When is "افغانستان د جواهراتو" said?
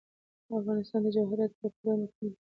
0.59-1.57